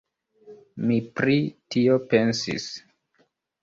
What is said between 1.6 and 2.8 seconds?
tio pensis.